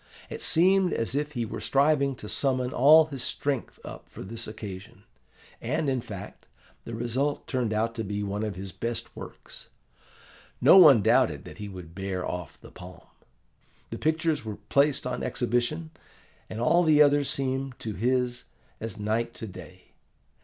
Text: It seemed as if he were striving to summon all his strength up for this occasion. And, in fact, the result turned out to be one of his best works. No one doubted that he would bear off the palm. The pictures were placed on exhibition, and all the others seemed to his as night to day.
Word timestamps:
It 0.31 0.41
seemed 0.41 0.93
as 0.93 1.13
if 1.13 1.33
he 1.33 1.45
were 1.45 1.61
striving 1.61 2.15
to 2.15 2.27
summon 2.27 2.73
all 2.73 3.05
his 3.05 3.21
strength 3.21 3.79
up 3.85 4.09
for 4.09 4.23
this 4.23 4.47
occasion. 4.47 5.03
And, 5.61 5.91
in 5.91 6.01
fact, 6.01 6.47
the 6.85 6.95
result 6.95 7.45
turned 7.45 7.71
out 7.71 7.93
to 7.93 8.03
be 8.03 8.23
one 8.23 8.41
of 8.43 8.55
his 8.55 8.71
best 8.71 9.15
works. 9.15 9.67
No 10.59 10.75
one 10.77 11.03
doubted 11.03 11.43
that 11.45 11.59
he 11.59 11.69
would 11.69 11.93
bear 11.93 12.25
off 12.25 12.59
the 12.59 12.71
palm. 12.71 13.05
The 13.91 13.99
pictures 13.99 14.43
were 14.43 14.55
placed 14.69 15.05
on 15.05 15.21
exhibition, 15.21 15.91
and 16.49 16.59
all 16.59 16.81
the 16.81 16.99
others 16.99 17.29
seemed 17.29 17.77
to 17.81 17.93
his 17.93 18.45
as 18.79 18.97
night 18.97 19.35
to 19.35 19.45
day. 19.45 19.91